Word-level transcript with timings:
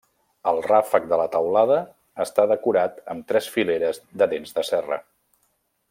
El 0.51 0.61
ràfec 0.67 1.03
de 1.11 1.19
la 1.21 1.27
teulada 1.35 1.77
està 2.25 2.47
decorat 2.53 2.97
amb 3.15 3.29
tres 3.33 3.51
fileres 3.59 4.01
de 4.23 4.33
dents 4.33 4.57
de 4.59 4.65
serra. 4.73 4.99